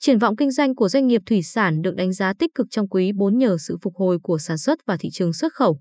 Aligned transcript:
Triển 0.00 0.18
vọng 0.18 0.36
kinh 0.36 0.50
doanh 0.50 0.74
của 0.74 0.88
doanh 0.88 1.06
nghiệp 1.06 1.22
thủy 1.26 1.42
sản 1.42 1.82
được 1.82 1.94
đánh 1.94 2.12
giá 2.12 2.32
tích 2.38 2.50
cực 2.54 2.66
trong 2.70 2.88
quý 2.88 3.12
4 3.12 3.38
nhờ 3.38 3.56
sự 3.60 3.76
phục 3.82 3.96
hồi 3.96 4.18
của 4.22 4.38
sản 4.38 4.58
xuất 4.58 4.78
và 4.86 4.96
thị 5.00 5.08
trường 5.12 5.32
xuất 5.32 5.52
khẩu. 5.52 5.80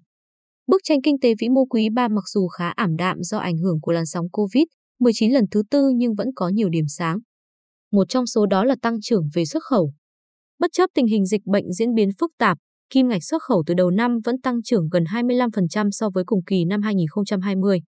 Bức 0.68 0.82
tranh 0.84 1.02
kinh 1.04 1.20
tế 1.20 1.34
vĩ 1.40 1.50
mô 1.50 1.66
quý 1.66 1.90
3 1.96 2.08
mặc 2.08 2.24
dù 2.34 2.48
khá 2.48 2.70
ảm 2.70 2.96
đạm 2.96 3.18
do 3.22 3.38
ảnh 3.38 3.58
hưởng 3.58 3.82
của 3.82 3.92
làn 3.92 4.06
sóng 4.06 4.26
Covid-19 4.32 5.34
lần 5.34 5.46
thứ 5.52 5.64
tư 5.72 5.92
nhưng 5.96 6.16
vẫn 6.16 6.28
có 6.36 6.50
nhiều 6.50 6.70
điểm 6.70 6.86
sáng. 6.88 7.20
Một 7.92 8.10
trong 8.10 8.28
số 8.28 8.46
đó 8.46 8.64
là 8.64 8.76
tăng 8.82 9.02
trưởng 9.02 9.30
về 9.34 9.46
xuất 9.46 9.64
khẩu. 9.64 9.94
Bất 10.60 10.72
chấp 10.74 10.90
tình 10.94 11.08
hình 11.08 11.26
dịch 11.26 11.42
bệnh 11.46 11.74
diễn 11.74 11.94
biến 11.94 12.10
phức 12.20 12.32
tạp, 12.38 12.58
kim 12.90 13.08
ngạch 13.08 13.24
xuất 13.24 13.42
khẩu 13.44 13.64
từ 13.68 13.74
đầu 13.74 13.92
năm 13.92 14.18
vẫn 14.26 14.42
tăng 14.42 14.64
trưởng 14.64 14.90
gần 14.92 15.04
25% 15.04 15.90
so 15.92 16.10
với 16.14 16.24
cùng 16.28 16.44
kỳ 16.44 16.66
năm 16.66 16.82
2020. 16.82 17.80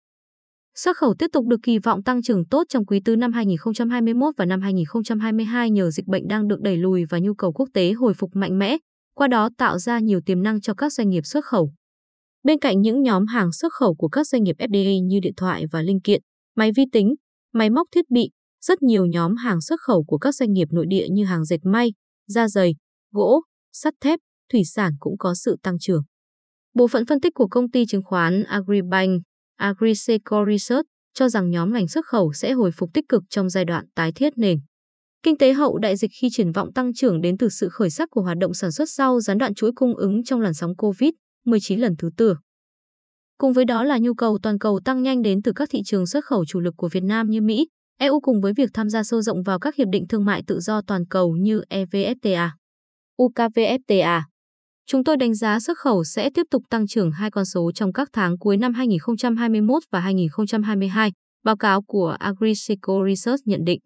Xuất 0.75 0.97
khẩu 0.97 1.13
tiếp 1.19 1.27
tục 1.33 1.45
được 1.47 1.59
kỳ 1.63 1.79
vọng 1.79 2.03
tăng 2.03 2.21
trưởng 2.21 2.45
tốt 2.45 2.63
trong 2.69 2.85
quý 2.85 3.01
tư 3.05 3.15
năm 3.15 3.33
2021 3.33 4.33
và 4.37 4.45
năm 4.45 4.61
2022 4.61 5.69
nhờ 5.69 5.91
dịch 5.91 6.07
bệnh 6.07 6.27
đang 6.27 6.47
được 6.47 6.61
đẩy 6.61 6.77
lùi 6.77 7.05
và 7.05 7.19
nhu 7.19 7.33
cầu 7.33 7.51
quốc 7.51 7.69
tế 7.73 7.91
hồi 7.91 8.13
phục 8.13 8.29
mạnh 8.33 8.59
mẽ, 8.59 8.77
qua 9.15 9.27
đó 9.27 9.49
tạo 9.57 9.79
ra 9.79 9.99
nhiều 9.99 10.19
tiềm 10.25 10.43
năng 10.43 10.61
cho 10.61 10.73
các 10.73 10.93
doanh 10.93 11.09
nghiệp 11.09 11.25
xuất 11.25 11.45
khẩu. 11.45 11.71
Bên 12.43 12.59
cạnh 12.59 12.81
những 12.81 13.01
nhóm 13.01 13.27
hàng 13.27 13.51
xuất 13.51 13.73
khẩu 13.73 13.95
của 13.95 14.07
các 14.07 14.27
doanh 14.27 14.43
nghiệp 14.43 14.55
FDI 14.59 15.05
như 15.05 15.19
điện 15.19 15.33
thoại 15.37 15.65
và 15.71 15.81
linh 15.81 16.01
kiện, 16.01 16.21
máy 16.55 16.71
vi 16.75 16.83
tính, 16.91 17.15
máy 17.53 17.69
móc 17.69 17.87
thiết 17.91 18.05
bị, 18.09 18.29
rất 18.61 18.81
nhiều 18.81 19.05
nhóm 19.05 19.35
hàng 19.35 19.61
xuất 19.61 19.79
khẩu 19.81 20.03
của 20.03 20.17
các 20.17 20.35
doanh 20.35 20.53
nghiệp 20.53 20.67
nội 20.71 20.85
địa 20.89 21.07
như 21.11 21.25
hàng 21.25 21.45
dệt 21.45 21.59
may, 21.63 21.93
da 22.27 22.47
dày, 22.47 22.75
gỗ, 23.11 23.41
sắt 23.73 23.93
thép, 24.01 24.19
thủy 24.51 24.61
sản 24.65 24.93
cũng 24.99 25.17
có 25.17 25.35
sự 25.35 25.57
tăng 25.63 25.79
trưởng. 25.79 26.03
Bộ 26.73 26.87
phận 26.87 27.05
phân 27.05 27.21
tích 27.21 27.33
của 27.33 27.47
công 27.47 27.71
ty 27.71 27.85
chứng 27.85 28.03
khoán 28.03 28.43
Agribank, 28.43 29.21
Agriseco 29.59 30.45
Research 30.45 30.85
cho 31.13 31.29
rằng 31.29 31.49
nhóm 31.49 31.73
ngành 31.73 31.87
xuất 31.87 32.05
khẩu 32.05 32.33
sẽ 32.33 32.51
hồi 32.51 32.71
phục 32.71 32.89
tích 32.93 33.05
cực 33.09 33.23
trong 33.29 33.49
giai 33.49 33.65
đoạn 33.65 33.85
tái 33.95 34.11
thiết 34.11 34.33
nền. 34.37 34.59
Kinh 35.23 35.37
tế 35.37 35.53
hậu 35.53 35.77
đại 35.77 35.97
dịch 35.97 36.11
khi 36.21 36.27
triển 36.31 36.51
vọng 36.51 36.73
tăng 36.73 36.93
trưởng 36.93 37.21
đến 37.21 37.37
từ 37.37 37.49
sự 37.49 37.69
khởi 37.69 37.89
sắc 37.89 38.09
của 38.11 38.21
hoạt 38.21 38.37
động 38.37 38.53
sản 38.53 38.71
xuất 38.71 38.89
sau 38.89 39.19
gián 39.19 39.37
đoạn 39.37 39.53
chuỗi 39.53 39.71
cung 39.75 39.95
ứng 39.95 40.23
trong 40.23 40.41
làn 40.41 40.53
sóng 40.53 40.71
COVID-19 40.77 41.79
lần 41.79 41.95
thứ 41.97 42.09
tư. 42.17 42.35
Cùng 43.37 43.53
với 43.53 43.65
đó 43.65 43.83
là 43.83 43.97
nhu 43.97 44.13
cầu 44.13 44.39
toàn 44.43 44.59
cầu 44.59 44.79
tăng 44.85 45.03
nhanh 45.03 45.21
đến 45.21 45.41
từ 45.41 45.51
các 45.55 45.69
thị 45.71 45.81
trường 45.85 46.07
xuất 46.07 46.25
khẩu 46.25 46.45
chủ 46.45 46.59
lực 46.59 46.73
của 46.77 46.89
Việt 46.89 47.03
Nam 47.03 47.29
như 47.29 47.41
Mỹ, 47.41 47.67
EU 47.99 48.19
cùng 48.19 48.41
với 48.41 48.53
việc 48.53 48.69
tham 48.73 48.89
gia 48.89 49.03
sâu 49.03 49.21
rộng 49.21 49.43
vào 49.43 49.59
các 49.59 49.75
hiệp 49.75 49.87
định 49.91 50.07
thương 50.07 50.25
mại 50.25 50.43
tự 50.47 50.59
do 50.59 50.81
toàn 50.81 51.05
cầu 51.05 51.35
như 51.37 51.61
EVFTA, 51.69 52.49
UKVFTA. 53.21 54.21
Chúng 54.91 55.03
tôi 55.03 55.17
đánh 55.17 55.33
giá 55.33 55.59
xuất 55.59 55.77
khẩu 55.77 56.03
sẽ 56.03 56.29
tiếp 56.29 56.45
tục 56.51 56.63
tăng 56.69 56.87
trưởng 56.87 57.11
hai 57.11 57.31
con 57.31 57.45
số 57.45 57.71
trong 57.71 57.93
các 57.93 58.09
tháng 58.13 58.37
cuối 58.37 58.57
năm 58.57 58.73
2021 58.73 59.83
và 59.91 59.99
2022, 59.99 61.11
báo 61.43 61.57
cáo 61.57 61.81
của 61.81 62.15
Agriseco 62.19 62.93
Research 63.07 63.47
nhận 63.47 63.63
định. 63.65 63.79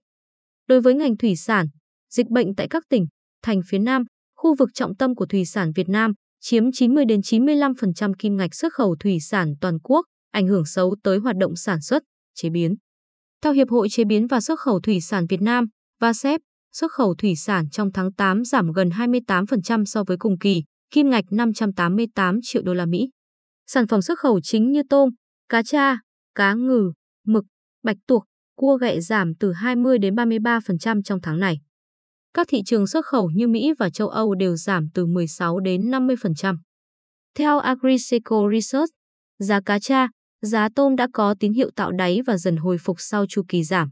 Đối 0.68 0.82
với 0.82 0.94
ngành 0.94 1.18
thủy 1.18 1.36
sản, 1.36 1.68
dịch 2.10 2.30
bệnh 2.30 2.56
tại 2.56 2.68
các 2.70 2.84
tỉnh, 2.90 3.06
thành 3.42 3.62
phía 3.68 3.80
Nam, 3.80 4.04
khu 4.36 4.56
vực 4.56 4.70
trọng 4.74 4.96
tâm 4.96 5.16
của 5.16 5.26
thủy 5.26 5.46
sản 5.46 5.72
Việt 5.76 5.90
Nam, 5.90 6.14
chiếm 6.42 6.64
90 6.72 7.06
đến 7.06 7.20
95% 7.20 8.14
kim 8.20 8.38
ngạch 8.38 8.56
xuất 8.56 8.74
khẩu 8.74 8.96
thủy 9.00 9.20
sản 9.20 9.54
toàn 9.62 9.80
quốc, 9.84 10.06
ảnh 10.32 10.48
hưởng 10.48 10.66
xấu 10.66 10.96
tới 11.04 11.18
hoạt 11.18 11.36
động 11.38 11.56
sản 11.56 11.82
xuất, 11.82 12.04
chế 12.36 12.50
biến. 12.50 12.76
Theo 13.42 13.54
Hiệp 13.54 13.70
hội 13.70 13.88
Chế 13.90 14.04
biến 14.06 14.28
và 14.28 14.42
Xuất 14.42 14.60
khẩu 14.60 14.80
Thủy 14.80 15.02
sản 15.02 15.26
Việt 15.30 15.42
Nam, 15.42 15.66
VASEP, 16.00 16.42
xuất 16.74 16.92
khẩu 16.92 17.16
thủy 17.16 17.36
sản 17.36 17.70
trong 17.70 17.92
tháng 17.92 18.14
8 18.14 18.46
giảm 18.46 18.72
gần 18.72 18.90
28% 18.90 19.86
so 19.86 20.04
với 20.04 20.18
cùng 20.18 20.38
kỳ, 20.38 20.64
kim 20.94 21.10
ngạch 21.10 21.26
588 21.32 22.40
triệu 22.44 22.62
đô 22.62 22.74
la 22.74 22.86
Mỹ. 22.86 23.10
Sản 23.68 23.88
phẩm 23.88 24.02
xuất 24.02 24.20
khẩu 24.20 24.40
chính 24.44 24.72
như 24.72 24.82
tôm, 24.90 25.10
cá 25.50 25.64
tra, 25.64 25.98
cá 26.36 26.54
ngừ, 26.54 26.94
mực, 27.26 27.46
bạch 27.84 27.98
tuộc, 28.08 28.24
cua 28.56 28.78
gẹ 28.78 29.00
giảm 29.00 29.34
từ 29.40 29.52
20 29.52 29.98
đến 29.98 30.16
33% 30.16 31.02
trong 31.02 31.22
tháng 31.22 31.40
này. 31.40 31.60
Các 32.34 32.48
thị 32.50 32.62
trường 32.66 32.88
xuất 32.88 33.06
khẩu 33.06 33.30
như 33.30 33.48
Mỹ 33.48 33.74
và 33.80 33.90
châu 33.90 34.08
Âu 34.08 34.36
đều 34.36 34.56
giảm 34.56 34.88
từ 34.94 35.06
16 35.06 35.60
đến 35.60 35.92
50%. 35.92 36.58
Theo 37.36 37.60
Agriseco 37.60 38.50
Research, 38.54 38.90
giá 39.40 39.62
cá 39.62 39.80
tra, 39.80 40.08
giá 40.42 40.70
tôm 40.76 40.96
đã 40.96 41.08
có 41.14 41.36
tín 41.40 41.54
hiệu 41.54 41.70
tạo 41.76 41.92
đáy 41.92 42.22
và 42.28 42.38
dần 42.38 42.58
hồi 42.58 42.78
phục 42.78 42.96
sau 43.00 43.26
chu 43.30 43.44
kỳ 43.48 43.64
giảm. 43.64 43.90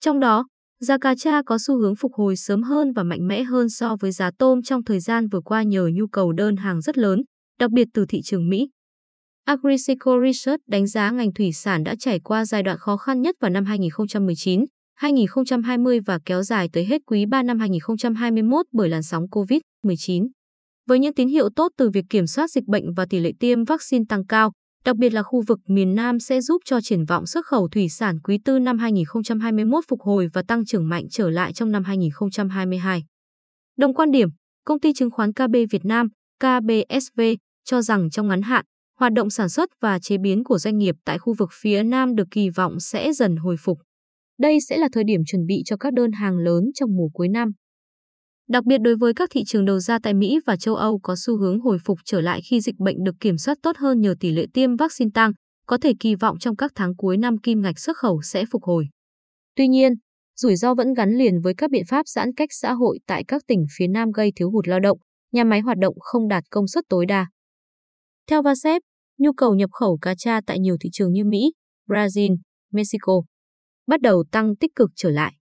Trong 0.00 0.20
đó, 0.20 0.46
giá 0.80 0.98
cá 0.98 1.14
tra 1.14 1.42
có 1.42 1.58
xu 1.58 1.78
hướng 1.78 1.96
phục 1.96 2.12
hồi 2.14 2.36
sớm 2.36 2.62
hơn 2.62 2.92
và 2.92 3.02
mạnh 3.02 3.28
mẽ 3.28 3.42
hơn 3.42 3.68
so 3.68 3.96
với 4.00 4.12
giá 4.12 4.30
tôm 4.38 4.62
trong 4.62 4.84
thời 4.84 5.00
gian 5.00 5.28
vừa 5.28 5.40
qua 5.40 5.62
nhờ 5.62 5.90
nhu 5.94 6.06
cầu 6.06 6.32
đơn 6.32 6.56
hàng 6.56 6.80
rất 6.80 6.98
lớn, 6.98 7.22
đặc 7.58 7.70
biệt 7.70 7.88
từ 7.94 8.06
thị 8.08 8.20
trường 8.24 8.48
Mỹ. 8.48 8.68
Agriseco 9.44 10.20
Research 10.24 10.60
đánh 10.66 10.86
giá 10.86 11.10
ngành 11.10 11.32
thủy 11.32 11.52
sản 11.52 11.84
đã 11.84 11.94
trải 11.98 12.20
qua 12.20 12.44
giai 12.44 12.62
đoạn 12.62 12.78
khó 12.78 12.96
khăn 12.96 13.22
nhất 13.22 13.36
vào 13.40 13.50
năm 13.50 13.64
2019, 13.64 14.64
2020 14.94 16.00
và 16.06 16.18
kéo 16.24 16.42
dài 16.42 16.68
tới 16.72 16.84
hết 16.84 17.02
quý 17.06 17.26
3 17.26 17.42
năm 17.42 17.58
2021 17.58 18.66
bởi 18.72 18.88
làn 18.88 19.02
sóng 19.02 19.24
COVID-19. 19.30 20.28
Với 20.88 20.98
những 20.98 21.14
tín 21.14 21.28
hiệu 21.28 21.48
tốt 21.56 21.72
từ 21.76 21.90
việc 21.90 22.04
kiểm 22.10 22.26
soát 22.26 22.50
dịch 22.50 22.64
bệnh 22.64 22.94
và 22.94 23.06
tỷ 23.10 23.18
lệ 23.18 23.32
tiêm 23.40 23.64
vaccine 23.64 24.04
tăng 24.08 24.26
cao, 24.26 24.52
đặc 24.86 24.96
biệt 24.96 25.14
là 25.14 25.22
khu 25.22 25.42
vực 25.46 25.58
miền 25.66 25.94
Nam 25.94 26.20
sẽ 26.20 26.40
giúp 26.40 26.62
cho 26.64 26.80
triển 26.80 27.04
vọng 27.04 27.26
xuất 27.26 27.46
khẩu 27.46 27.68
thủy 27.68 27.88
sản 27.88 28.20
quý 28.20 28.38
tư 28.44 28.58
năm 28.58 28.78
2021 28.78 29.84
phục 29.88 30.00
hồi 30.00 30.28
và 30.32 30.42
tăng 30.48 30.64
trưởng 30.64 30.88
mạnh 30.88 31.04
trở 31.10 31.30
lại 31.30 31.52
trong 31.52 31.72
năm 31.72 31.84
2022. 31.84 33.04
Đồng 33.78 33.94
quan 33.94 34.10
điểm, 34.10 34.28
công 34.64 34.80
ty 34.80 34.92
chứng 34.92 35.10
khoán 35.10 35.32
KB 35.32 35.56
Việt 35.70 35.84
Nam, 35.84 36.08
KBSV, 36.40 37.20
cho 37.64 37.82
rằng 37.82 38.10
trong 38.10 38.28
ngắn 38.28 38.42
hạn, 38.42 38.64
hoạt 38.98 39.12
động 39.12 39.30
sản 39.30 39.48
xuất 39.48 39.70
và 39.80 39.98
chế 39.98 40.18
biến 40.18 40.44
của 40.44 40.58
doanh 40.58 40.78
nghiệp 40.78 40.94
tại 41.04 41.18
khu 41.18 41.34
vực 41.38 41.48
phía 41.60 41.82
Nam 41.82 42.14
được 42.14 42.28
kỳ 42.30 42.50
vọng 42.50 42.80
sẽ 42.80 43.12
dần 43.12 43.36
hồi 43.36 43.56
phục. 43.60 43.78
Đây 44.38 44.58
sẽ 44.68 44.76
là 44.76 44.88
thời 44.92 45.04
điểm 45.04 45.20
chuẩn 45.26 45.46
bị 45.46 45.62
cho 45.64 45.76
các 45.76 45.92
đơn 45.92 46.12
hàng 46.12 46.38
lớn 46.38 46.64
trong 46.74 46.96
mùa 46.96 47.08
cuối 47.12 47.28
năm. 47.28 47.52
Đặc 48.48 48.64
biệt 48.64 48.78
đối 48.78 48.96
với 48.96 49.14
các 49.14 49.28
thị 49.32 49.44
trường 49.46 49.64
đầu 49.64 49.78
ra 49.78 49.98
tại 50.02 50.14
Mỹ 50.14 50.38
và 50.46 50.56
châu 50.56 50.74
Âu 50.74 51.00
có 51.02 51.14
xu 51.18 51.38
hướng 51.38 51.60
hồi 51.60 51.78
phục 51.84 51.98
trở 52.04 52.20
lại 52.20 52.40
khi 52.50 52.60
dịch 52.60 52.78
bệnh 52.78 53.04
được 53.04 53.14
kiểm 53.20 53.38
soát 53.38 53.58
tốt 53.62 53.76
hơn 53.76 54.00
nhờ 54.00 54.14
tỷ 54.20 54.30
lệ 54.30 54.46
tiêm 54.54 54.76
vaccine 54.76 55.10
tăng, 55.14 55.32
có 55.66 55.78
thể 55.82 55.92
kỳ 56.00 56.14
vọng 56.14 56.38
trong 56.38 56.56
các 56.56 56.72
tháng 56.74 56.96
cuối 56.96 57.16
năm 57.16 57.38
kim 57.38 57.62
ngạch 57.62 57.78
xuất 57.78 57.96
khẩu 57.96 58.22
sẽ 58.22 58.44
phục 58.50 58.62
hồi. 58.62 58.86
Tuy 59.56 59.68
nhiên, 59.68 59.92
rủi 60.36 60.56
ro 60.56 60.74
vẫn 60.74 60.94
gắn 60.94 61.10
liền 61.10 61.40
với 61.40 61.54
các 61.56 61.70
biện 61.70 61.84
pháp 61.88 62.08
giãn 62.08 62.34
cách 62.36 62.48
xã 62.52 62.72
hội 62.72 62.98
tại 63.06 63.24
các 63.28 63.42
tỉnh 63.46 63.66
phía 63.78 63.86
Nam 63.86 64.10
gây 64.12 64.32
thiếu 64.36 64.50
hụt 64.50 64.68
lao 64.68 64.80
động, 64.80 64.98
nhà 65.32 65.44
máy 65.44 65.60
hoạt 65.60 65.78
động 65.78 65.94
không 66.00 66.28
đạt 66.28 66.44
công 66.50 66.68
suất 66.68 66.84
tối 66.88 67.06
đa. 67.06 67.26
Theo 68.30 68.42
VASEP, 68.42 68.82
nhu 69.18 69.32
cầu 69.32 69.54
nhập 69.54 69.70
khẩu 69.72 69.98
cá 70.02 70.14
tra 70.14 70.40
tại 70.46 70.58
nhiều 70.58 70.76
thị 70.80 70.90
trường 70.92 71.12
như 71.12 71.24
Mỹ, 71.24 71.52
Brazil, 71.88 72.36
Mexico 72.72 73.22
bắt 73.86 74.00
đầu 74.00 74.24
tăng 74.32 74.56
tích 74.56 74.74
cực 74.74 74.90
trở 74.96 75.10
lại. 75.10 75.32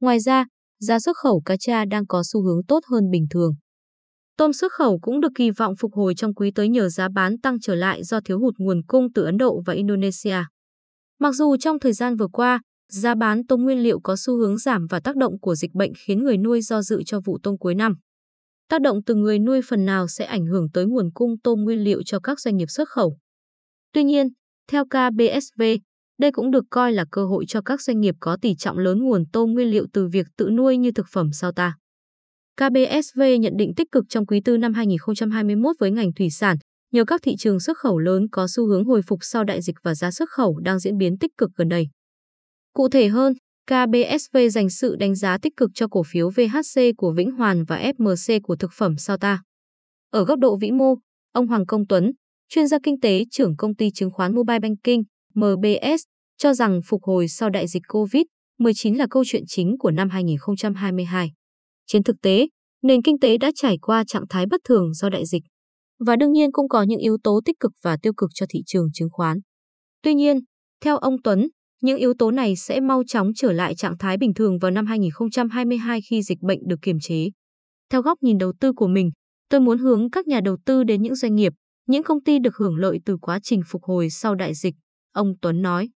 Ngoài 0.00 0.20
ra, 0.20 0.44
giá 0.84 1.00
xuất 1.00 1.16
khẩu 1.16 1.42
cá 1.44 1.56
tra 1.56 1.84
đang 1.84 2.06
có 2.06 2.22
xu 2.32 2.42
hướng 2.42 2.64
tốt 2.68 2.80
hơn 2.90 3.10
bình 3.10 3.26
thường. 3.30 3.54
Tôm 4.36 4.52
xuất 4.52 4.72
khẩu 4.72 4.98
cũng 5.02 5.20
được 5.20 5.32
kỳ 5.34 5.50
vọng 5.50 5.74
phục 5.80 5.92
hồi 5.94 6.14
trong 6.16 6.34
quý 6.34 6.50
tới 6.54 6.68
nhờ 6.68 6.88
giá 6.88 7.08
bán 7.14 7.38
tăng 7.38 7.60
trở 7.60 7.74
lại 7.74 8.04
do 8.04 8.20
thiếu 8.24 8.38
hụt 8.38 8.54
nguồn 8.58 8.82
cung 8.86 9.12
từ 9.12 9.24
Ấn 9.24 9.36
Độ 9.36 9.62
và 9.66 9.74
Indonesia. 9.74 10.38
Mặc 11.18 11.32
dù 11.32 11.56
trong 11.56 11.78
thời 11.78 11.92
gian 11.92 12.16
vừa 12.16 12.28
qua, 12.32 12.60
giá 12.92 13.14
bán 13.14 13.46
tôm 13.46 13.62
nguyên 13.62 13.78
liệu 13.78 14.00
có 14.00 14.16
xu 14.18 14.36
hướng 14.36 14.58
giảm 14.58 14.86
và 14.90 15.00
tác 15.00 15.16
động 15.16 15.40
của 15.40 15.54
dịch 15.54 15.74
bệnh 15.74 15.92
khiến 16.06 16.24
người 16.24 16.38
nuôi 16.38 16.60
do 16.60 16.82
dự 16.82 17.02
cho 17.06 17.20
vụ 17.24 17.38
tôm 17.42 17.58
cuối 17.58 17.74
năm. 17.74 17.94
Tác 18.68 18.80
động 18.80 18.98
từ 19.06 19.14
người 19.14 19.38
nuôi 19.38 19.60
phần 19.68 19.84
nào 19.84 20.08
sẽ 20.08 20.24
ảnh 20.24 20.46
hưởng 20.46 20.70
tới 20.72 20.86
nguồn 20.86 21.10
cung 21.14 21.38
tôm 21.44 21.60
nguyên 21.60 21.78
liệu 21.78 22.02
cho 22.02 22.20
các 22.20 22.40
doanh 22.40 22.56
nghiệp 22.56 22.70
xuất 22.70 22.88
khẩu. 22.88 23.16
Tuy 23.92 24.04
nhiên, 24.04 24.28
theo 24.68 24.84
KBSV, 24.84 25.62
đây 26.18 26.32
cũng 26.32 26.50
được 26.50 26.64
coi 26.70 26.92
là 26.92 27.04
cơ 27.10 27.26
hội 27.26 27.44
cho 27.48 27.60
các 27.62 27.80
doanh 27.80 28.00
nghiệp 28.00 28.14
có 28.20 28.36
tỷ 28.42 28.54
trọng 28.54 28.78
lớn 28.78 28.98
nguồn 28.98 29.24
tôm 29.32 29.52
nguyên 29.52 29.68
liệu 29.68 29.86
từ 29.92 30.06
việc 30.06 30.26
tự 30.36 30.50
nuôi 30.50 30.76
như 30.76 30.92
thực 30.92 31.06
phẩm 31.12 31.32
sao 31.32 31.52
ta. 31.52 31.76
KBSV 32.56 33.22
nhận 33.40 33.52
định 33.56 33.72
tích 33.76 33.92
cực 33.92 34.04
trong 34.08 34.26
quý 34.26 34.40
tư 34.44 34.56
năm 34.56 34.74
2021 34.74 35.76
với 35.78 35.90
ngành 35.90 36.12
thủy 36.12 36.30
sản, 36.30 36.56
nhờ 36.92 37.04
các 37.04 37.20
thị 37.22 37.34
trường 37.38 37.60
xuất 37.60 37.78
khẩu 37.78 37.98
lớn 37.98 38.28
có 38.32 38.46
xu 38.48 38.66
hướng 38.66 38.84
hồi 38.84 39.02
phục 39.06 39.18
sau 39.22 39.44
đại 39.44 39.62
dịch 39.62 39.76
và 39.82 39.94
giá 39.94 40.10
xuất 40.10 40.30
khẩu 40.30 40.58
đang 40.58 40.78
diễn 40.78 40.98
biến 40.98 41.18
tích 41.18 41.30
cực 41.38 41.50
gần 41.56 41.68
đây. 41.68 41.88
Cụ 42.72 42.88
thể 42.88 43.08
hơn, 43.08 43.34
KBSV 43.66 44.36
dành 44.50 44.70
sự 44.70 44.96
đánh 44.96 45.14
giá 45.14 45.38
tích 45.42 45.52
cực 45.56 45.70
cho 45.74 45.88
cổ 45.88 46.02
phiếu 46.06 46.30
VHC 46.30 46.80
của 46.96 47.12
Vĩnh 47.12 47.30
Hoàn 47.30 47.64
và 47.64 47.92
FMC 47.98 48.40
của 48.42 48.56
thực 48.56 48.70
phẩm 48.72 48.96
sao 48.98 49.16
ta. 49.18 49.42
Ở 50.10 50.24
góc 50.24 50.38
độ 50.38 50.56
vĩ 50.56 50.70
mô, 50.70 50.94
ông 51.32 51.46
Hoàng 51.46 51.66
Công 51.66 51.86
Tuấn, 51.86 52.12
chuyên 52.48 52.66
gia 52.66 52.78
kinh 52.82 53.00
tế 53.00 53.24
trưởng 53.30 53.56
công 53.56 53.74
ty 53.74 53.90
chứng 53.90 54.10
khoán 54.10 54.34
Mobile 54.34 54.58
Banking, 54.58 55.02
MBS, 55.34 56.02
cho 56.38 56.54
rằng 56.54 56.80
phục 56.86 57.02
hồi 57.02 57.28
sau 57.28 57.50
đại 57.50 57.66
dịch 57.66 57.82
COVID-19 57.88 58.96
là 58.96 59.06
câu 59.10 59.22
chuyện 59.26 59.42
chính 59.46 59.78
của 59.78 59.90
năm 59.90 60.10
2022. 60.10 61.32
Trên 61.86 62.02
thực 62.02 62.16
tế, 62.22 62.46
nền 62.82 63.02
kinh 63.02 63.18
tế 63.18 63.38
đã 63.38 63.50
trải 63.54 63.78
qua 63.78 64.04
trạng 64.06 64.28
thái 64.28 64.46
bất 64.46 64.60
thường 64.64 64.94
do 64.94 65.08
đại 65.08 65.26
dịch. 65.26 65.42
Và 66.06 66.16
đương 66.16 66.32
nhiên 66.32 66.52
cũng 66.52 66.68
có 66.68 66.82
những 66.82 67.00
yếu 67.00 67.16
tố 67.22 67.40
tích 67.44 67.56
cực 67.60 67.72
và 67.82 67.96
tiêu 68.02 68.12
cực 68.16 68.30
cho 68.34 68.46
thị 68.48 68.62
trường 68.66 68.88
chứng 68.92 69.08
khoán. 69.12 69.38
Tuy 70.02 70.14
nhiên, 70.14 70.40
theo 70.80 70.98
ông 70.98 71.22
Tuấn, 71.22 71.48
những 71.82 71.98
yếu 71.98 72.14
tố 72.18 72.30
này 72.30 72.56
sẽ 72.56 72.80
mau 72.80 73.02
chóng 73.06 73.30
trở 73.36 73.52
lại 73.52 73.74
trạng 73.74 73.98
thái 73.98 74.16
bình 74.16 74.34
thường 74.34 74.58
vào 74.58 74.70
năm 74.70 74.86
2022 74.86 76.00
khi 76.10 76.22
dịch 76.22 76.38
bệnh 76.40 76.58
được 76.68 76.76
kiềm 76.82 77.00
chế. 77.00 77.28
Theo 77.90 78.02
góc 78.02 78.18
nhìn 78.22 78.38
đầu 78.38 78.52
tư 78.60 78.72
của 78.72 78.86
mình, 78.86 79.10
tôi 79.48 79.60
muốn 79.60 79.78
hướng 79.78 80.10
các 80.10 80.26
nhà 80.26 80.40
đầu 80.40 80.56
tư 80.66 80.84
đến 80.84 81.02
những 81.02 81.14
doanh 81.14 81.34
nghiệp, 81.34 81.52
những 81.86 82.02
công 82.02 82.22
ty 82.22 82.38
được 82.38 82.56
hưởng 82.56 82.76
lợi 82.76 82.98
từ 83.04 83.16
quá 83.20 83.38
trình 83.42 83.62
phục 83.66 83.82
hồi 83.84 84.10
sau 84.10 84.34
đại 84.34 84.54
dịch, 84.54 84.74
ông 85.14 85.34
Tuấn 85.40 85.62
nói. 85.62 85.90